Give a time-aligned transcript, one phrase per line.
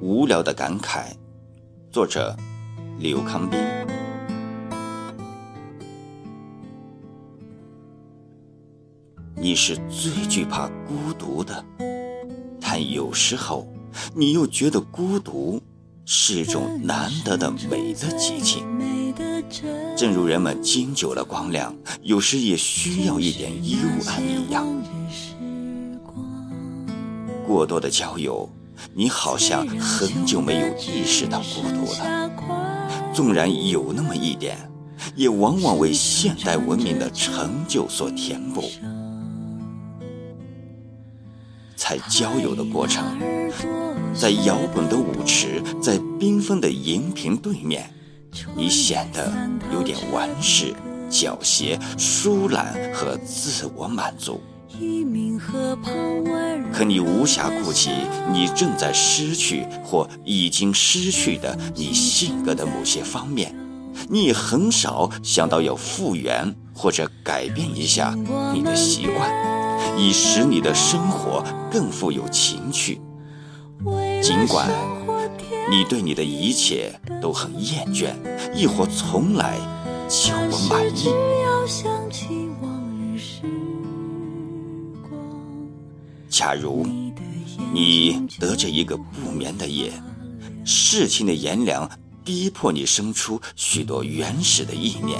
[0.00, 1.06] 无聊的感慨，
[1.90, 2.36] 作者
[2.98, 3.58] 刘康斌。
[9.34, 11.64] 你是最惧怕孤独的，
[12.60, 13.66] 但有时候
[14.14, 15.62] 你又觉得孤独
[16.04, 18.66] 是一种难得的美的激情。
[19.96, 24.66] 正如人们经久了光亮，有时也需要一点幽暗一样。
[27.46, 28.46] 过多的交友，
[28.94, 32.30] 你好像很久没有意识到孤独了。
[33.14, 34.56] 纵然有那么一点，
[35.14, 38.62] 也往往为现代文明的成就所填补。
[41.74, 43.18] 在交友的过程，
[44.14, 47.88] 在摇滚的舞池，在缤纷的荧屏对面，
[48.56, 49.32] 你显得
[49.72, 50.74] 有点玩世、
[51.10, 54.40] 狡黠、疏懒和自我满足。
[56.72, 57.90] 可你无暇顾及
[58.32, 63.54] 你正在失去或已经失去的你性格的某些方面，
[64.08, 68.14] 你也很少想到要复原或者改变一下
[68.52, 69.30] 你的习惯，
[69.96, 73.00] 以使你的生活更富有情趣。
[74.22, 74.68] 尽管
[75.70, 78.14] 你对你的一切都很厌倦，
[78.54, 79.56] 亦或从来
[80.08, 80.82] 就不满
[86.38, 86.86] 假如
[87.72, 89.90] 你得着一个不眠的夜，
[90.66, 91.90] 事情的炎凉
[92.22, 95.18] 逼迫你生出许多原始的意念，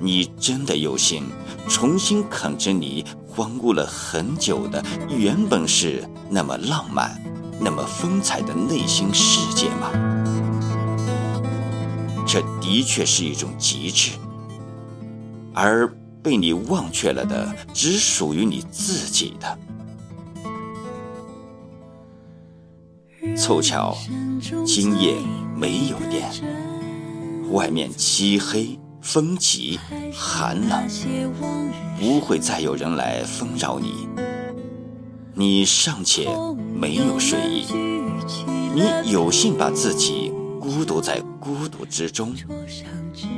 [0.00, 1.22] 你真的有心
[1.68, 7.22] 重新啃着你荒芜了很久的原本是那么浪漫、
[7.60, 9.92] 那么风采的内心世界吗？
[12.26, 14.10] 这的确是一种极致，
[15.54, 15.88] 而
[16.24, 19.56] 被你忘却了的，只属于你自己的。
[23.36, 23.96] 凑巧，
[24.64, 25.14] 今夜
[25.56, 26.30] 没有电，
[27.50, 29.78] 外面漆黑、风急、
[30.12, 30.88] 寒冷，
[31.98, 34.08] 不会再有人来纷扰你。
[35.34, 36.28] 你尚且
[36.74, 37.66] 没有睡意，
[38.74, 42.34] 你有幸把自己孤独在孤独之中，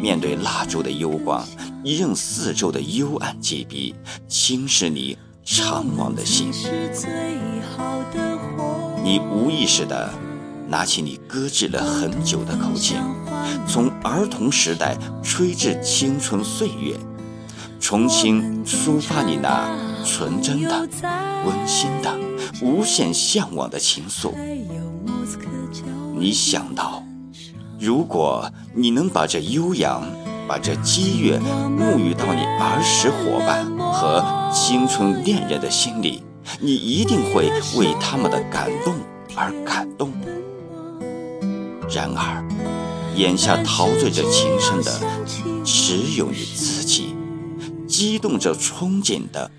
[0.00, 1.44] 面对蜡烛的幽光，
[1.82, 3.94] 一任四周的幽暗击逼，
[4.28, 6.52] 侵蚀你怅惘的心。
[9.02, 10.12] 你无意识地
[10.68, 12.98] 拿起你搁置了很久的口琴，
[13.66, 16.94] 从儿童时代吹至青春岁月，
[17.80, 19.70] 重新抒发你那
[20.04, 20.86] 纯真的、
[21.46, 22.14] 温馨的、
[22.60, 24.34] 无限向往的情愫。
[26.14, 27.02] 你想到，
[27.80, 30.02] 如果你能把这悠扬、
[30.48, 36.22] 把这激越沐浴到你儿时伙伴和青春恋人的心里。
[36.58, 38.94] 你一定会为他们的感动
[39.36, 40.10] 而感动。
[41.90, 42.42] 然而，
[43.14, 44.98] 眼下陶醉着情深的
[45.62, 47.14] 只有你自己，
[47.86, 49.50] 激动着憧憬的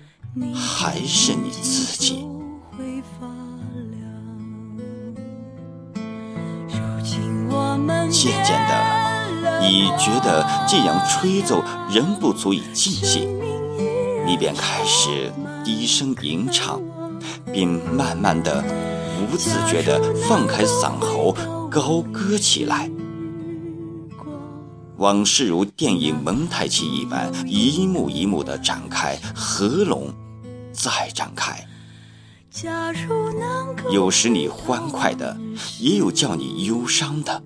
[0.52, 2.26] 还是你自己。
[8.10, 8.99] 渐渐的，
[9.60, 13.28] 你觉得这样吹奏仍不足以尽兴，
[14.26, 15.32] 你便开始。
[15.62, 16.80] 低声吟唱，
[17.52, 18.64] 并慢慢的、
[19.30, 21.36] 不自觉的放开嗓喉，
[21.70, 22.90] 高歌起来。
[24.96, 30.08] 往事如电影蒙太奇一般，一幕一幕的展开，合拢，
[30.72, 31.68] 再展开。
[33.92, 35.36] 有时你欢快的，
[35.78, 37.42] 也有叫你忧伤的。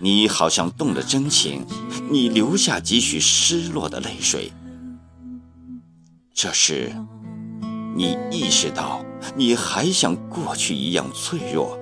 [0.00, 1.66] 你好像动了真情，
[2.08, 4.52] 你留下几许失落的泪水。
[6.32, 6.94] 这时，
[7.96, 9.04] 你意识到
[9.34, 11.76] 你还像过去一样脆弱。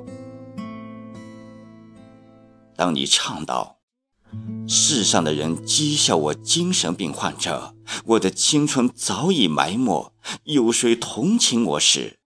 [2.75, 3.76] 当你唱到
[4.67, 7.75] “世上的人讥笑我精神病患者，
[8.05, 10.12] 我的青春早已埋没，
[10.44, 12.19] 有谁同情我”时，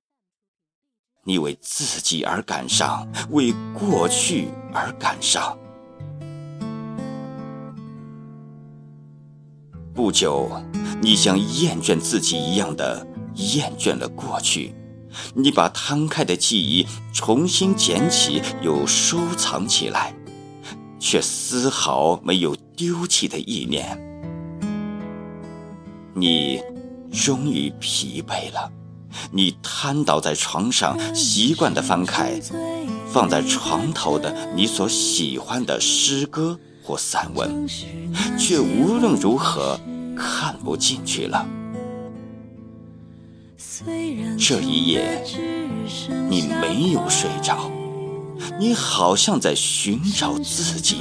[1.24, 5.58] 你为自己而感伤，为过去而感伤。
[9.94, 10.50] 不久。
[11.02, 14.74] 你像厌倦自己一样的厌倦了过去，
[15.34, 20.14] 你把摊开的记忆重新捡起又收藏起来，
[20.98, 23.98] 却丝毫没有丢弃的意念。
[26.14, 26.60] 你
[27.10, 28.70] 终于疲惫了，
[29.32, 32.38] 你瘫倒在床上，习惯地翻开
[33.10, 36.60] 放在床头的你所喜欢的诗歌
[36.90, 37.66] 我散文，
[38.36, 39.78] 却无论如何。
[40.16, 41.46] 看不进去了。
[44.38, 45.24] 这一夜，
[46.28, 47.70] 你没有睡着，
[48.58, 50.98] 你好像在寻找自己。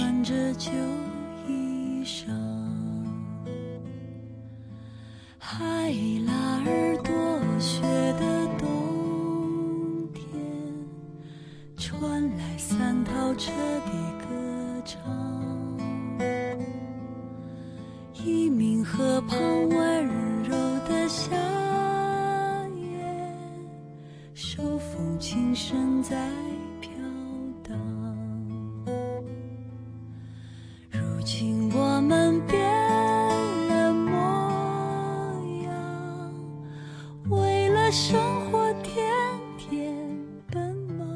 [18.59, 19.39] 明河旁
[19.69, 20.51] 温柔
[20.85, 21.33] 的夏
[22.75, 23.33] 夜，
[24.33, 26.17] 手风琴声在
[26.81, 26.91] 飘
[27.63, 27.73] 荡。
[30.91, 32.61] 如今我们变
[33.69, 34.11] 了模
[35.63, 36.33] 样，
[37.29, 38.19] 为了生
[38.51, 39.09] 活天
[39.57, 39.95] 天
[40.51, 41.07] 奔忙。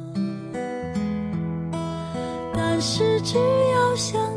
[2.53, 4.32] 但是只要想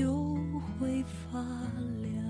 [0.00, 0.06] 就
[0.78, 1.38] 会发
[2.00, 2.29] 亮。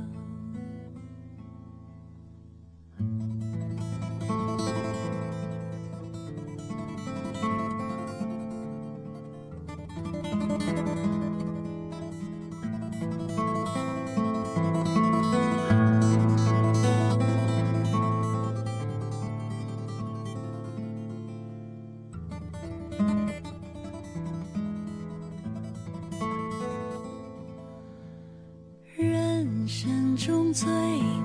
[30.27, 30.69] 中最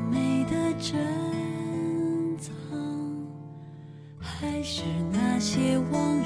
[0.09, 0.95] 美的珍
[2.39, 2.53] 藏，
[4.17, 6.23] 还是那些往日